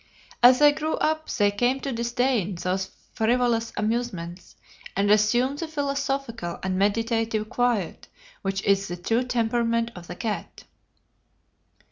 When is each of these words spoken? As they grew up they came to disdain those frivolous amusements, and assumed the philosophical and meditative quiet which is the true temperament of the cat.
As 0.41 0.57
they 0.57 0.71
grew 0.71 0.95
up 0.95 1.29
they 1.29 1.51
came 1.51 1.79
to 1.81 1.91
disdain 1.91 2.55
those 2.55 2.89
frivolous 3.13 3.71
amusements, 3.77 4.55
and 4.95 5.11
assumed 5.11 5.59
the 5.59 5.67
philosophical 5.67 6.57
and 6.63 6.75
meditative 6.75 7.49
quiet 7.51 8.07
which 8.41 8.63
is 8.63 8.87
the 8.87 8.97
true 8.97 9.23
temperament 9.23 9.91
of 9.95 10.07
the 10.07 10.15
cat. 10.15 10.63